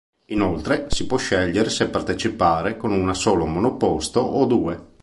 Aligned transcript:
Inoltre, 0.29 0.87
si 0.89 1.05
può 1.05 1.17
scegliere 1.17 1.69
se 1.69 1.87
partecipare 1.87 2.75
con 2.75 2.91
una 2.91 3.13
sola 3.13 3.45
monoposto 3.45 4.19
o 4.21 4.45
due. 4.45 4.85